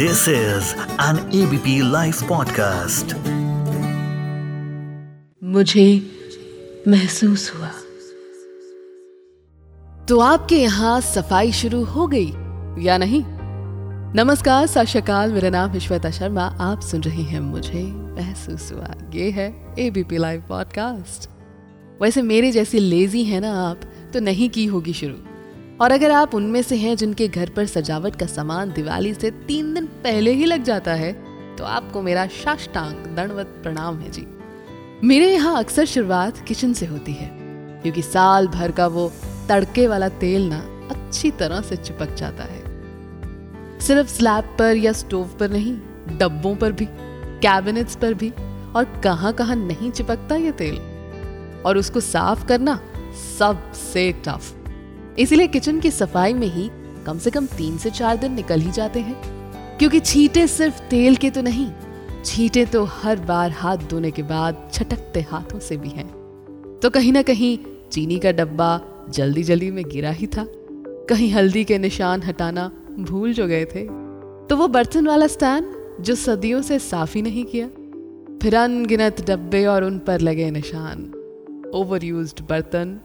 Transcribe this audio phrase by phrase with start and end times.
[0.00, 0.64] This is
[1.00, 3.14] an ABP Life podcast.
[5.44, 6.02] मुझे
[6.88, 7.70] महसूस हुआ।
[10.04, 12.28] तो आपके यहाँ सफ़ाई शुरू हो गई
[12.84, 13.24] या नहीं?
[14.16, 19.30] नमस्कार साक्षाकाल मेरा नाम है श्वेता शर्मा। आप सुन रहे हैं मुझे महसूस हुआ। ये
[19.30, 21.30] है एबीपी लाइव पॉडकास्ट
[22.02, 23.80] वैसे मेरे जैसी लेजी है ना आप
[24.12, 25.29] तो नहीं की होगी शुरू।
[25.80, 29.72] और अगर आप उनमें से हैं जिनके घर पर सजावट का सामान दिवाली से तीन
[29.74, 31.12] दिन पहले ही लग जाता है
[31.56, 34.26] तो आपको मेरा साष्टांग दंडवत प्रणाम है जी।
[35.04, 37.28] मेरे यहाँ अक्सर शुरुआत किचन से होती है,
[37.82, 39.10] क्योंकि साल भर का वो
[39.48, 40.58] तड़के वाला तेल ना
[40.90, 42.62] अच्छी तरह से चिपक जाता है।
[43.80, 45.76] सिर्फ़ स्लैब पर या स्टोव पर नहीं,
[46.18, 46.86] डब्बों पर भी,
[47.42, 48.30] कैबिनेट्स पर भी,
[48.76, 50.78] और कहाँ कहाँ नहीं चिपकता ये तेल।
[51.66, 52.80] और उसको साफ़ करना
[53.38, 54.54] सबसे टफ
[55.18, 56.70] इसीलिए किचन की सफ़ाई में ही
[57.06, 59.40] कम से कम तीन से चार दिन निकल ही जाते हैं।
[59.78, 61.70] क्योंकि छींटे सिर्फ़ तेल के तो नहीं,
[62.24, 66.08] छींटे तो हर बार हाथ धोने के बाद छटकते हाथों से भी हैं।
[66.82, 67.58] तो कहीं ना कहीं
[67.92, 70.46] चीनी का डब्बा जल्दी जल्दी में गिरा ही था।
[71.08, 73.86] कहीं हल्दी के निशान हटाना भूल जो गए थे।
[74.46, 77.66] तो वो बर्तन वाला स्टैंड जो सदियों से साफ़ ही नहीं किया।
[78.42, 81.12] फिर अनगिनत डब्बे और उन पर लगे निशान
[81.74, 82.98] ओवर यूज्ड बर्तन,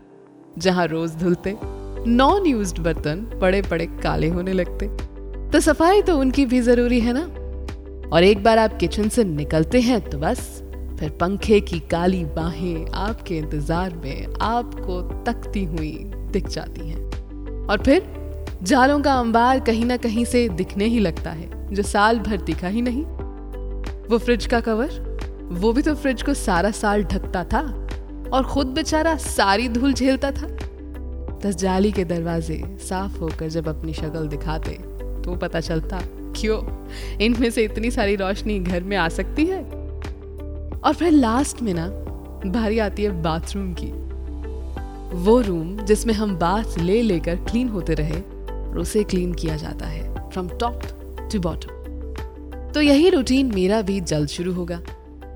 [0.57, 1.55] जहाँ रोज धुलते।
[2.07, 4.87] नॉन यूज्ड बर्तन बड़े बड़े काले होने लगते।
[5.51, 7.21] तो सफ़ाई तो उनकी भी ज़रूरी है ना?
[8.09, 10.39] और एक बार आप किचन से निकलते हैं तो बस,
[10.99, 15.91] फिर पंखे की काली बाहें आपके इंतज़ार में आपको तकती हुई
[16.31, 18.03] दिख जाती हैं। और फिर
[18.63, 22.67] जालों का अंबार कहीं ना कहीं से दिखने ही लगता है, जो साल भर दिखा
[22.67, 23.03] ही नहीं।
[24.09, 25.03] वो फ्रिज का कवर
[25.51, 27.61] वो भी तो फ्रिज को सारा साल ढकता था
[28.33, 30.47] और खुद बेचारा सारी धूल झेलता था।
[31.44, 31.55] दस
[31.95, 34.72] के दरवाजे साफ़ होकर जब अपनी शक्ल दिखाते
[35.23, 36.00] तो पता चलता,
[36.36, 36.59] क्यों?
[37.22, 39.63] इनमें से इतनी सारी रोशनी घर में आ सकती है?
[40.75, 41.88] और फिर लास्ट में ना,
[42.51, 43.91] बारी आती है बाथरूम की।
[45.18, 48.19] वो रूम जिसमें हम बाथ ले लेकर क्लीन होते रहे,
[48.69, 50.81] और उसे क्लीन किया जाता है फ्रॉम टॉप
[51.31, 51.69] टू बॉटम
[52.72, 54.81] तो यही रूटीन मेरा भी जल्द शुरू होगा।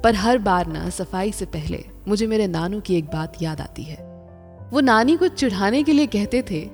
[0.04, 3.84] पर हर बार ना, सफ़ाई से पहले मुझे मेरे नानू की एक बात याद आती
[3.84, 4.09] है।
[4.74, 6.70] वो नानी को चिढ़ाने के लिए कहते थे,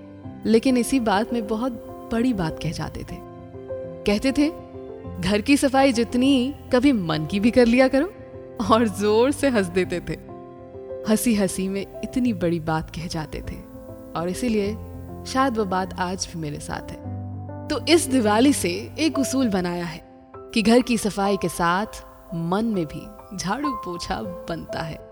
[0.45, 1.71] लेकिन इसी बात में बहुत
[2.13, 3.17] बड़ी बात कह जाते थे।
[4.07, 4.49] कहते थे,
[5.21, 8.13] घर की सफ़ाई जितनी, कभी मन की भी कर लिया करो।
[8.71, 10.13] और ज़ोर से हंस देते थे।
[11.11, 13.55] हँसी हँसी में इतनी बड़ी बात कह जाते थे।
[14.15, 14.73] और इसीलिए
[15.27, 17.15] शायद वो बात आज भी मेरे साथ है।
[17.67, 20.05] तो इस दिवाली से एक उसूल बनाया है
[20.35, 21.85] कि घर की सफ़ाई के साथ
[22.35, 25.11] मन में भी झाड़ू पोछा बनता है।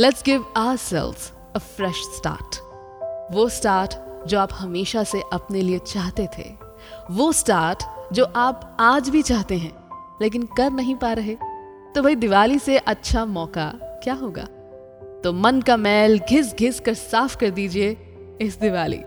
[0.00, 0.44] Let's give
[0.76, 2.58] ourselves a fresh start
[3.32, 3.94] वो स्टार्ट
[4.26, 6.44] जो आप हमेशा से अपने लिए चाहते थे।
[7.10, 7.82] वो स्टार्ट
[8.12, 9.72] जो आप आज भी चाहते हैं,
[10.22, 11.36] लेकिन कर नहीं पा रहे।
[11.94, 14.44] तो भाई दिवाली से अच्छा मौका क्या होगा?
[15.24, 17.96] तो मन का मैल घिस घिस कर साफ़ कर दीजिए
[18.40, 19.02] इस दिवाली।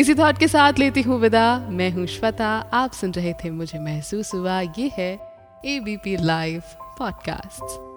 [0.00, 3.78] इसी थॉट के साथ लेती हूँ विदा। मैं हूँ श्वेता। आप सुन रहे थे मुझे
[3.78, 5.12] महसूस हुआ। ये है
[5.64, 6.62] ABP live
[6.98, 7.96] podcast